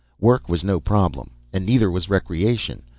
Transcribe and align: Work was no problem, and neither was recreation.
Work 0.19 0.49
was 0.49 0.63
no 0.63 0.79
problem, 0.79 1.29
and 1.53 1.63
neither 1.63 1.91
was 1.91 2.09
recreation. 2.09 2.85